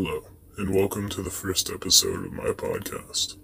Hello, 0.00 0.22
and 0.56 0.72
welcome 0.72 1.08
to 1.08 1.22
the 1.24 1.30
first 1.30 1.70
episode 1.70 2.24
of 2.24 2.32
my 2.32 2.50
podcast. 2.50 3.36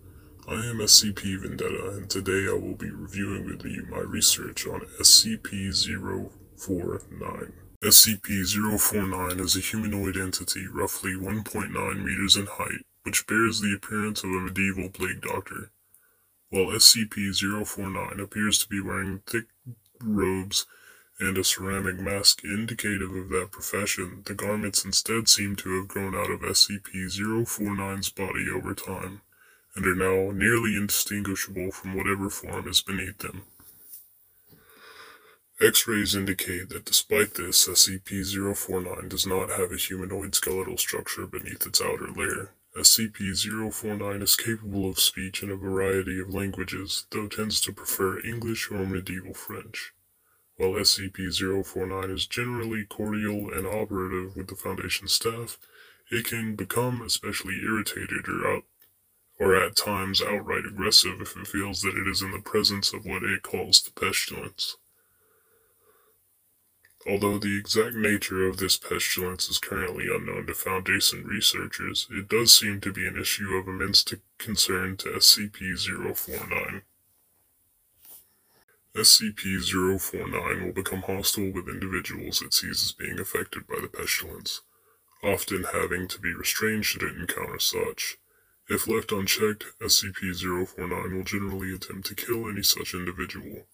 I 0.46 0.52
am 0.52 0.78
SCP 0.78 1.40
Vendetta, 1.40 1.96
and 1.96 2.08
today 2.08 2.46
I 2.48 2.52
will 2.52 2.76
be 2.76 2.90
reviewing 2.90 3.46
with 3.46 3.64
you 3.64 3.84
my 3.90 3.98
research 3.98 4.64
on 4.64 4.82
SCP 5.00 5.74
049. 6.56 7.52
SCP 7.82 8.78
049 8.78 9.40
is 9.40 9.56
a 9.56 9.58
humanoid 9.58 10.16
entity 10.16 10.68
roughly 10.68 11.14
1.9 11.14 12.04
meters 12.04 12.36
in 12.36 12.46
height, 12.46 12.86
which 13.02 13.26
bears 13.26 13.60
the 13.60 13.74
appearance 13.74 14.22
of 14.22 14.30
a 14.30 14.40
medieval 14.40 14.90
plague 14.90 15.22
doctor. 15.22 15.72
While 16.50 16.66
SCP 16.66 17.34
049 17.66 18.20
appears 18.20 18.60
to 18.60 18.68
be 18.68 18.80
wearing 18.80 19.22
thick 19.26 19.46
robes 20.00 20.66
and 21.20 21.38
a 21.38 21.44
ceramic 21.44 21.98
mask 22.00 22.42
indicative 22.42 23.14
of 23.14 23.28
that 23.28 23.50
profession, 23.52 24.22
the 24.26 24.34
garments 24.34 24.84
instead 24.84 25.28
seem 25.28 25.54
to 25.56 25.78
have 25.78 25.88
grown 25.88 26.14
out 26.14 26.30
of 26.30 26.40
SCP-049's 26.40 28.10
body 28.10 28.46
over 28.52 28.74
time, 28.74 29.20
and 29.76 29.86
are 29.86 29.94
now 29.94 30.32
nearly 30.32 30.76
indistinguishable 30.76 31.70
from 31.70 31.94
whatever 31.94 32.28
form 32.28 32.68
is 32.68 32.80
beneath 32.80 33.18
them. 33.18 33.44
X-rays 35.60 36.16
indicate 36.16 36.68
that 36.70 36.84
despite 36.84 37.34
this, 37.34 37.68
SCP-049 37.68 39.08
does 39.08 39.24
not 39.24 39.50
have 39.50 39.70
a 39.70 39.76
humanoid 39.76 40.34
skeletal 40.34 40.76
structure 40.76 41.28
beneath 41.28 41.64
its 41.64 41.80
outer 41.80 42.08
layer. 42.08 42.50
SCP-049 42.76 44.20
is 44.20 44.34
capable 44.34 44.90
of 44.90 44.98
speech 44.98 45.44
in 45.44 45.50
a 45.50 45.56
variety 45.56 46.20
of 46.20 46.34
languages, 46.34 47.06
though 47.10 47.28
tends 47.28 47.60
to 47.60 47.72
prefer 47.72 48.18
English 48.26 48.68
or 48.72 48.84
medieval 48.84 49.32
French. 49.32 49.92
While 50.56 50.72
SCP-049 50.72 52.14
is 52.14 52.26
generally 52.26 52.84
cordial 52.84 53.52
and 53.52 53.66
operative 53.66 54.36
with 54.36 54.46
the 54.46 54.54
Foundation 54.54 55.08
staff, 55.08 55.58
it 56.10 56.26
can 56.26 56.54
become 56.54 57.02
especially 57.02 57.60
irritated 57.62 58.28
or 58.28 58.46
out 58.46 58.64
or 59.40 59.56
at 59.56 59.74
times 59.74 60.22
outright 60.22 60.64
aggressive 60.64 61.20
if 61.20 61.36
it 61.36 61.46
feels 61.46 61.82
that 61.82 61.96
it 61.96 62.08
is 62.08 62.22
in 62.22 62.30
the 62.30 62.38
presence 62.38 62.92
of 62.92 63.04
what 63.04 63.24
it 63.24 63.42
calls 63.42 63.82
the 63.82 63.90
pestilence. 63.90 64.76
Although 67.06 67.38
the 67.38 67.58
exact 67.58 67.94
nature 67.96 68.46
of 68.46 68.56
this 68.56 68.78
pestilence 68.78 69.48
is 69.48 69.58
currently 69.58 70.06
unknown 70.06 70.46
to 70.46 70.54
Foundation 70.54 71.26
researchers, 71.26 72.06
it 72.10 72.28
does 72.28 72.56
seem 72.56 72.80
to 72.80 72.92
be 72.92 73.06
an 73.06 73.18
issue 73.20 73.54
of 73.54 73.68
immense 73.68 74.04
concern 74.38 74.96
to 74.98 75.10
SCP-049. 75.10 76.82
SCP-049 78.96 80.64
will 80.64 80.72
become 80.72 81.02
hostile 81.02 81.50
with 81.50 81.68
individuals 81.68 82.40
it 82.40 82.54
sees 82.54 82.84
as 82.84 82.92
being 82.92 83.18
affected 83.18 83.66
by 83.66 83.80
the 83.80 83.88
pestilence, 83.88 84.62
often 85.22 85.64
having 85.72 86.06
to 86.06 86.20
be 86.20 86.32
restrained 86.32 86.86
should 86.86 87.02
it 87.02 87.16
encounter 87.16 87.58
such. 87.58 88.18
If 88.68 88.86
left 88.86 89.10
unchecked, 89.10 89.64
SCP-049 89.80 91.12
will 91.12 91.24
generally 91.24 91.74
attempt 91.74 92.06
to 92.06 92.14
kill 92.14 92.48
any 92.48 92.62
such 92.62 92.94
individual. 92.94 93.66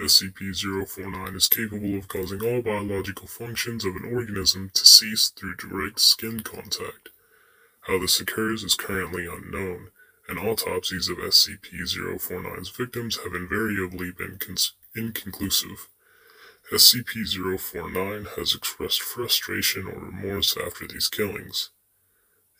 SCP-049 0.00 1.36
is 1.36 1.46
capable 1.46 1.96
of 1.96 2.08
causing 2.08 2.42
all 2.42 2.60
biological 2.60 3.28
functions 3.28 3.84
of 3.84 3.94
an 3.94 4.12
organism 4.12 4.70
to 4.74 4.84
cease 4.84 5.28
through 5.28 5.54
direct 5.54 6.00
skin 6.00 6.40
contact. 6.40 7.10
How 7.82 8.00
this 8.00 8.20
occurs 8.20 8.64
is 8.64 8.74
currently 8.74 9.26
unknown, 9.26 9.92
and 10.28 10.38
autopsies 10.38 11.08
of 11.08 11.16
SCP-049's 11.18 12.68
victims 12.68 13.18
have 13.24 13.34
invariably 13.34 14.10
been 14.10 14.38
inconclusive. 14.94 15.88
SCP-049 16.72 18.36
has 18.36 18.54
expressed 18.54 19.00
frustration 19.00 19.86
or 19.86 19.98
remorse 19.98 20.54
after 20.56 20.86
these 20.86 21.08
killings, 21.08 21.70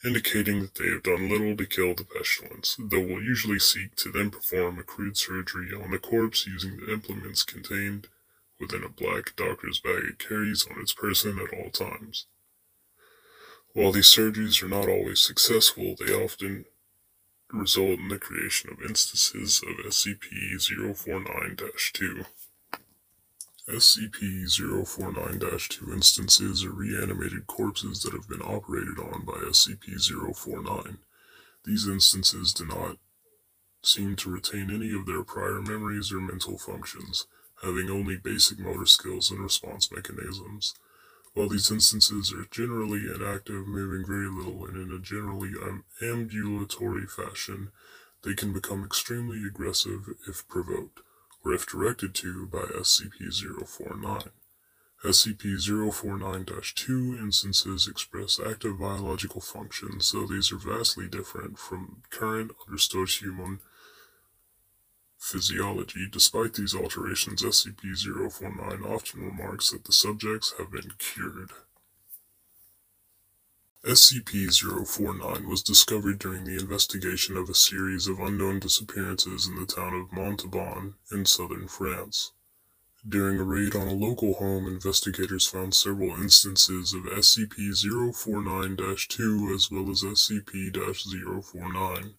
indicating 0.02 0.60
that 0.60 0.76
they 0.76 0.88
have 0.88 1.02
done 1.02 1.28
little 1.28 1.54
to 1.56 1.66
kill 1.66 1.94
the 1.94 2.04
pestilence, 2.04 2.76
though 2.78 3.00
will 3.00 3.22
usually 3.22 3.58
seek 3.58 3.96
to 3.96 4.10
then 4.10 4.30
perform 4.30 4.78
a 4.78 4.82
crude 4.82 5.18
surgery 5.18 5.70
on 5.74 5.90
the 5.90 5.98
corpse 5.98 6.46
using 6.46 6.78
the 6.78 6.90
implements 6.90 7.42
contained 7.42 8.06
within 8.58 8.82
a 8.82 8.88
black 8.88 9.36
doctor's 9.36 9.78
bag 9.78 10.04
it 10.04 10.18
carries 10.18 10.66
on 10.70 10.80
its 10.80 10.94
person 10.94 11.38
at 11.38 11.52
all 11.52 11.70
times. 11.70 12.26
While 13.74 13.92
these 13.92 14.08
surgeries 14.08 14.62
are 14.62 14.68
not 14.68 14.88
always 14.88 15.20
successful, 15.20 15.94
they 15.98 16.12
often 16.12 16.64
result 17.52 17.98
in 17.98 18.08
the 18.08 18.18
creation 18.18 18.70
of 18.70 18.82
instances 18.82 19.62
of 19.66 19.76
SCP-049-2. 19.86 22.26
SCP-049-2 23.68 25.92
instances 25.92 26.64
are 26.64 26.72
reanimated 26.72 27.46
corpses 27.46 28.02
that 28.02 28.12
have 28.12 28.28
been 28.28 28.42
operated 28.42 28.98
on 28.98 29.24
by 29.24 29.34
SCP-049. 29.34 30.98
These 31.64 31.86
instances 31.86 32.52
do 32.54 32.66
not 32.66 32.98
seem 33.82 34.16
to 34.16 34.30
retain 34.30 34.70
any 34.70 34.92
of 34.94 35.04
their 35.06 35.22
prior 35.22 35.60
memories 35.60 36.10
or 36.12 36.20
mental 36.20 36.58
functions, 36.58 37.26
having 37.62 37.90
only 37.90 38.16
basic 38.16 38.58
motor 38.58 38.86
skills 38.86 39.30
and 39.30 39.40
response 39.40 39.92
mechanisms. 39.92 40.74
While 41.38 41.50
these 41.50 41.70
instances 41.70 42.32
are 42.32 42.48
generally 42.50 43.06
inactive, 43.06 43.68
moving 43.68 44.04
very 44.04 44.28
little, 44.28 44.66
and 44.66 44.76
in 44.76 44.92
a 44.92 44.98
generally 44.98 45.52
um, 45.62 45.84
ambulatory 46.02 47.06
fashion, 47.06 47.70
they 48.24 48.34
can 48.34 48.52
become 48.52 48.82
extremely 48.82 49.46
aggressive 49.46 50.16
if 50.26 50.48
provoked, 50.48 50.98
or 51.44 51.54
if 51.54 51.64
directed 51.64 52.12
to 52.16 52.48
by 52.48 52.62
SCP-049. 52.62 54.30
SCP-049-2 55.04 57.20
instances 57.20 57.86
express 57.86 58.40
active 58.44 58.80
biological 58.80 59.40
functions, 59.40 60.10
though 60.10 60.26
these 60.26 60.50
are 60.50 60.56
vastly 60.56 61.06
different 61.06 61.56
from 61.56 62.02
current 62.10 62.50
understood 62.66 63.10
human 63.10 63.60
physiology. 65.18 66.06
Despite 66.10 66.54
these 66.54 66.74
alterations, 66.74 67.42
SCP-049 67.42 68.84
often 68.84 69.22
remarks 69.22 69.70
that 69.70 69.84
the 69.84 69.92
subjects 69.92 70.54
have 70.58 70.70
been 70.70 70.92
cured. 70.98 71.50
SCP-049 73.84 75.46
was 75.46 75.62
discovered 75.62 76.18
during 76.18 76.44
the 76.44 76.58
investigation 76.58 77.36
of 77.36 77.48
a 77.48 77.54
series 77.54 78.06
of 78.06 78.18
unknown 78.18 78.58
disappearances 78.58 79.46
in 79.46 79.54
the 79.54 79.66
town 79.66 79.94
of 79.94 80.12
Montauban 80.12 80.94
in 81.12 81.24
southern 81.24 81.68
France. 81.68 82.32
During 83.08 83.38
a 83.38 83.44
raid 83.44 83.76
on 83.76 83.86
a 83.86 83.94
local 83.94 84.34
home, 84.34 84.66
investigators 84.66 85.46
found 85.46 85.74
several 85.74 86.20
instances 86.20 86.92
of 86.92 87.04
SCP-049-2 87.04 89.54
as 89.54 89.70
well 89.70 89.90
as 89.90 90.02
SCP-049. 90.02 92.14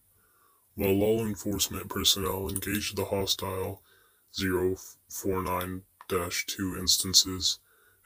While 0.80 0.94
law 0.94 1.26
enforcement 1.26 1.90
personnel 1.90 2.48
engaged 2.48 2.96
the 2.96 3.04
hostile 3.04 3.82
049-2 4.32 5.82
instances, 6.78 7.58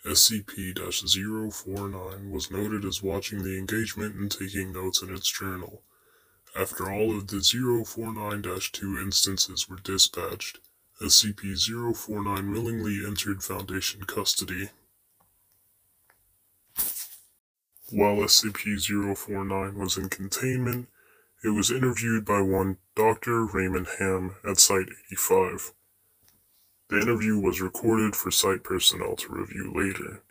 SCP-049 0.05 2.33
was 2.33 2.51
noted 2.51 2.85
as 2.85 3.01
watching 3.01 3.45
the 3.45 3.57
engagement 3.57 4.17
and 4.17 4.29
taking 4.29 4.73
notes 4.73 5.03
in 5.03 5.15
its 5.15 5.31
journal. 5.31 5.83
After 6.57 6.91
all 6.91 7.17
of 7.17 7.29
the 7.29 7.37
049-2 7.37 9.01
instances 9.01 9.69
were 9.69 9.77
dispatched, 9.77 10.59
SCP-049 11.01 12.53
willingly 12.53 13.07
entered 13.07 13.45
Foundation 13.45 14.03
custody. 14.03 14.71
While 17.93 18.17
SCP-049 18.17 19.75
was 19.75 19.97
in 19.97 20.09
containment, 20.09 20.89
it 21.45 21.51
was 21.51 21.71
interviewed 21.71 22.25
by 22.25 22.41
one 22.41 22.79
Dr. 22.97 23.45
Raymond 23.45 23.87
Ham 23.99 24.37
at 24.49 24.59
Site 24.59 24.89
85. 25.13 25.73
The 26.89 27.01
interview 27.01 27.39
was 27.39 27.61
recorded 27.61 28.17
for 28.17 28.31
site 28.31 28.65
personnel 28.65 29.15
to 29.17 29.33
review 29.33 29.71
later. 29.75 30.23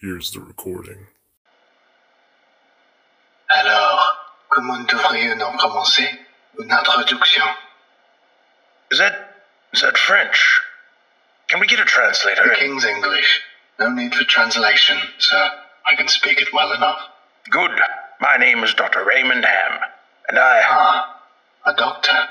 Here's 0.00 0.30
the 0.30 0.40
recording. 0.40 1.08
Alors, 3.52 4.00
comment 4.54 4.88
devrions-nous 4.88 5.58
commencer 5.58 6.08
une 6.60 6.70
introduction? 6.70 7.42
Is 8.92 8.98
that 8.98 9.44
is 9.72 9.82
that 9.82 9.98
French? 9.98 10.60
Can 11.48 11.58
we 11.58 11.66
get 11.66 11.80
a 11.80 11.84
translator? 11.84 12.42
The 12.48 12.54
King's 12.54 12.84
English. 12.84 13.40
No 13.80 13.88
need 13.90 14.14
for 14.14 14.24
translation, 14.24 14.98
sir. 15.18 15.50
I 15.90 15.96
can 15.96 16.06
speak 16.06 16.40
it 16.40 16.52
well 16.52 16.72
enough. 16.72 17.00
Good. 17.50 17.72
My 18.20 18.36
name 18.36 18.62
is 18.62 18.74
Dr. 18.74 19.04
Raymond 19.04 19.44
Ham. 19.44 19.80
And 20.30 20.38
I. 20.38 20.62
Ah, 20.64 21.22
a 21.66 21.74
doctor. 21.74 22.28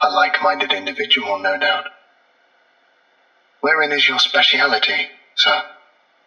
A 0.00 0.08
like 0.08 0.40
minded 0.40 0.72
individual, 0.72 1.40
no 1.40 1.58
doubt. 1.58 1.86
Wherein 3.60 3.90
is 3.90 4.06
your 4.06 4.20
speciality, 4.20 5.08
sir? 5.34 5.64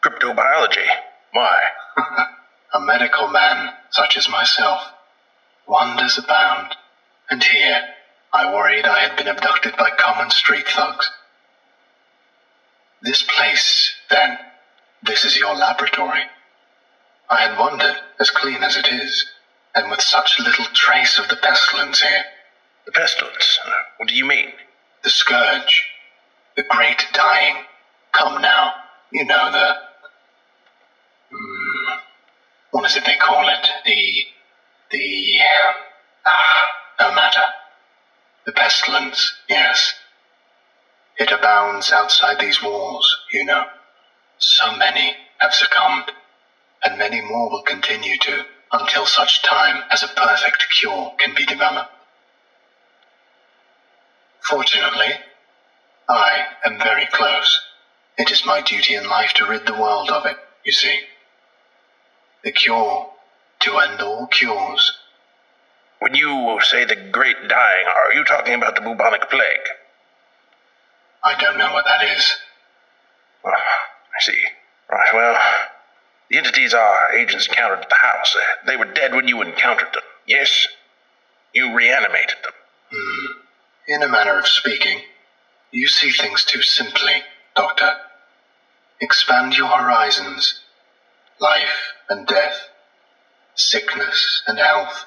Cryptobiology. 0.03 0.85
Why? 1.31 1.59
a 2.73 2.81
medical 2.81 3.29
man, 3.29 3.71
such 3.89 4.17
as 4.17 4.27
myself. 4.27 4.81
Wonders 5.65 6.17
abound. 6.17 6.75
And 7.29 7.41
here, 7.41 7.83
I 8.33 8.53
worried 8.53 8.85
I 8.85 8.99
had 8.99 9.15
been 9.15 9.29
abducted 9.29 9.77
by 9.77 9.91
common 9.91 10.29
street 10.29 10.67
thugs. 10.67 11.09
This 13.01 13.23
place, 13.23 13.93
then, 14.09 14.37
this 15.03 15.23
is 15.23 15.39
your 15.39 15.55
laboratory. 15.55 16.23
I 17.29 17.47
had 17.47 17.57
wondered, 17.57 17.95
as 18.19 18.29
clean 18.29 18.61
as 18.61 18.75
it 18.75 18.89
is, 18.89 19.25
and 19.77 19.91
with 19.91 20.01
such 20.01 20.39
little 20.39 20.65
trace 20.73 21.19
of 21.19 21.29
the 21.29 21.35
pestilence 21.35 22.01
here. 22.01 22.23
The 22.87 22.91
pestilence? 22.91 23.59
What 23.97 24.09
do 24.09 24.15
you 24.15 24.25
mean? 24.25 24.47
The 25.03 25.11
scourge. 25.11 25.83
The 26.55 26.63
great 26.63 27.05
dying. 27.13 27.63
Come 28.11 28.41
now. 28.41 28.73
You 29.11 29.25
know 29.25 29.51
the. 29.51 29.75
Mm, 31.31 31.97
what 32.71 32.89
is 32.89 32.97
it 32.97 33.05
they 33.05 33.17
call 33.17 33.47
it? 33.47 33.67
The. 33.85 34.23
The. 34.89 35.37
Ah, 36.25 36.63
no 36.99 37.13
matter. 37.13 37.43
The 38.47 38.53
pestilence, 38.53 39.33
yes. 39.47 39.93
It 41.17 41.31
abounds 41.31 41.91
outside 41.91 42.39
these 42.39 42.63
walls, 42.63 43.17
you 43.31 43.45
know. 43.45 43.65
So 44.39 44.75
many 44.75 45.15
have 45.37 45.53
succumbed, 45.53 46.11
and 46.83 46.97
many 46.97 47.21
more 47.21 47.51
will 47.51 47.63
continue 47.63 48.17
to 48.19 48.45
until 48.71 49.05
such 49.05 49.41
time 49.43 49.83
as 49.91 50.03
a 50.03 50.07
perfect 50.07 50.65
cure 50.69 51.13
can 51.17 51.33
be 51.35 51.45
developed. 51.45 51.91
Fortunately, 54.41 55.13
I 56.09 56.45
am 56.65 56.79
very 56.79 57.05
close. 57.07 57.61
It 58.17 58.31
is 58.31 58.45
my 58.45 58.61
duty 58.61 58.95
in 58.95 59.09
life 59.09 59.33
to 59.33 59.45
rid 59.45 59.65
the 59.65 59.73
world 59.73 60.09
of 60.09 60.25
it, 60.25 60.37
you 60.63 60.71
see. 60.71 60.99
The 62.43 62.51
cure 62.51 63.09
to 63.61 63.77
end 63.79 64.01
all 64.01 64.27
cures. 64.27 64.97
When 65.99 66.15
you 66.15 66.59
say 66.61 66.85
the 66.85 66.95
great 66.95 67.47
dying, 67.47 67.85
are 67.87 68.13
you 68.13 68.23
talking 68.23 68.53
about 68.53 68.75
the 68.75 68.81
bubonic 68.81 69.29
plague? 69.29 69.67
I 71.23 71.39
don't 71.39 71.57
know 71.57 71.73
what 71.73 71.85
that 71.85 72.03
is. 72.03 72.37
Ah, 73.45 73.49
I 73.51 74.19
see. 74.21 74.41
Right, 74.89 75.13
well, 75.13 75.41
the 76.29 76.37
entities 76.37 76.73
our 76.73 77.13
agents 77.13 77.47
encountered 77.47 77.83
at 77.83 77.89
the 77.89 77.95
house, 77.95 78.35
uh, 78.35 78.65
they 78.65 78.77
were 78.77 78.91
dead 78.93 79.13
when 79.13 79.27
you 79.27 79.41
encountered 79.41 79.93
them, 79.93 80.03
yes? 80.25 80.67
You 81.53 81.73
reanimated 81.73 82.37
them. 82.43 82.53
Hmm. 82.91 83.25
In 83.87 84.03
a 84.03 84.09
manner 84.09 84.37
of 84.37 84.47
speaking, 84.47 84.99
you 85.71 85.87
see 85.87 86.11
things 86.11 86.43
too 86.43 86.61
simply, 86.61 87.23
Doctor. 87.55 87.93
Expand 88.99 89.55
your 89.55 89.69
horizons. 89.69 90.61
Life 91.39 91.93
and 92.09 92.25
death, 92.25 92.69
sickness 93.55 94.41
and 94.47 94.57
health. 94.57 95.05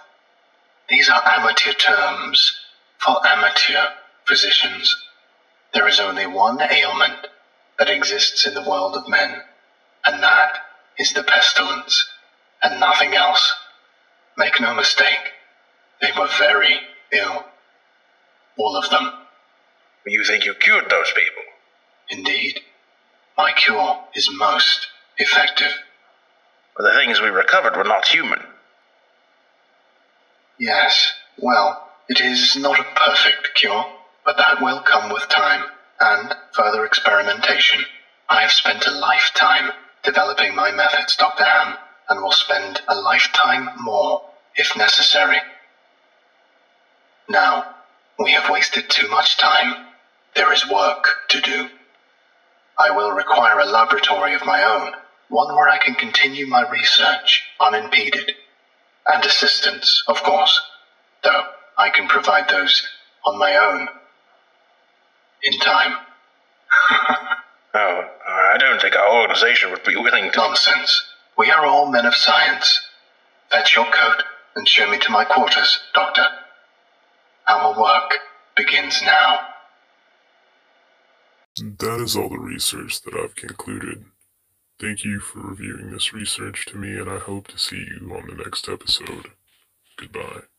These 0.88 1.08
are 1.10 1.22
amateur 1.24 1.72
terms 1.72 2.52
for 2.98 3.16
amateur 3.26 3.88
physicians. 4.26 4.94
There 5.74 5.88
is 5.88 6.00
only 6.00 6.26
one 6.26 6.60
ailment 6.60 7.26
that 7.78 7.90
exists 7.90 8.46
in 8.46 8.54
the 8.54 8.68
world 8.68 8.96
of 8.96 9.08
men, 9.08 9.42
and 10.04 10.22
that 10.22 10.58
is 11.00 11.14
the 11.14 11.22
pestilence, 11.22 12.04
and 12.62 12.78
nothing 12.78 13.14
else. 13.14 13.54
Make 14.36 14.60
no 14.60 14.74
mistake, 14.74 15.32
they 16.00 16.10
were 16.16 16.28
very 16.38 16.78
ill. 17.12 17.44
All 18.58 18.76
of 18.76 18.90
them. 18.90 19.10
You 20.06 20.24
think 20.24 20.44
you 20.44 20.54
cured 20.54 20.90
those 20.90 21.10
people? 21.12 21.42
Indeed. 22.10 22.60
My 23.36 23.52
cure 23.52 23.98
is 24.14 24.28
most 24.38 24.88
effective. 25.16 25.72
But 26.76 26.82
the 26.82 26.98
things 26.98 27.20
we 27.20 27.28
recovered 27.28 27.76
were 27.76 27.84
not 27.84 28.08
human. 28.08 28.40
Yes, 30.58 31.12
well, 31.38 31.88
it 32.08 32.20
is 32.20 32.56
not 32.56 32.78
a 32.78 32.84
perfect 32.94 33.54
cure, 33.54 33.86
but 34.26 34.36
that 34.36 34.60
will 34.60 34.80
come 34.80 35.10
with 35.10 35.28
time 35.28 35.64
and 35.98 36.34
further 36.52 36.84
experimentation. 36.84 37.84
I 38.28 38.42
have 38.42 38.50
spent 38.50 38.86
a 38.86 38.90
lifetime 38.90 39.72
developing 40.02 40.54
my 40.54 40.70
methods, 40.70 41.16
Dr. 41.16 41.44
Ham, 41.44 41.76
and 42.08 42.22
will 42.22 42.32
spend 42.32 42.80
a 42.88 42.94
lifetime 42.94 43.70
more 43.78 44.22
if 44.56 44.76
necessary. 44.76 45.38
Now, 47.28 47.74
we 48.18 48.32
have 48.32 48.50
wasted 48.50 48.90
too 48.90 49.08
much 49.08 49.36
time. 49.36 49.86
There 50.34 50.52
is 50.52 50.68
work 50.68 51.06
to 51.28 51.40
do. 51.40 51.68
I 52.78 52.90
will 52.90 53.12
require 53.12 53.58
a 53.58 53.64
laboratory 53.64 54.34
of 54.34 54.44
my 54.44 54.62
own, 54.64 54.92
one 55.28 55.54
where 55.54 55.68
I 55.68 55.78
can 55.78 55.94
continue 55.94 56.46
my 56.46 56.68
research 56.68 57.42
unimpeded. 57.60 58.32
And 59.06 59.24
assistance, 59.24 60.02
of 60.08 60.22
course, 60.22 60.60
though 61.22 61.44
I 61.76 61.90
can 61.90 62.08
provide 62.08 62.48
those 62.48 62.86
on 63.24 63.38
my 63.38 63.56
own. 63.56 63.88
In 65.42 65.58
time. 65.60 65.96
Oh, 67.72 68.02
I 68.28 68.58
don't 68.58 68.80
think 68.80 68.96
our 68.96 69.20
organization 69.20 69.70
would 69.70 69.84
be 69.84 69.96
willing 69.96 70.30
to. 70.32 70.38
Nonsense. 70.38 71.02
We 71.38 71.50
are 71.50 71.64
all 71.64 71.90
men 71.90 72.06
of 72.06 72.14
science. 72.14 72.80
Fetch 73.50 73.76
your 73.76 73.86
coat 73.86 74.22
and 74.56 74.68
show 74.68 74.90
me 74.90 74.98
to 74.98 75.10
my 75.10 75.24
quarters, 75.24 75.78
Doctor. 75.94 76.26
Our 77.48 77.80
work 77.80 78.18
begins 78.56 79.00
now. 79.02 79.40
That 81.78 82.00
is 82.00 82.16
all 82.16 82.28
the 82.28 82.38
research 82.38 83.02
that 83.02 83.14
I've 83.14 83.34
concluded. 83.34 84.04
Thank 84.78 85.04
you 85.04 85.20
for 85.20 85.40
reviewing 85.40 85.90
this 85.90 86.12
research 86.12 86.66
to 86.66 86.76
me, 86.76 86.96
and 86.96 87.10
I 87.10 87.18
hope 87.18 87.48
to 87.48 87.58
see 87.58 87.76
you 87.76 88.14
on 88.14 88.26
the 88.28 88.42
next 88.42 88.68
episode. 88.68 89.32
Goodbye. 89.96 90.49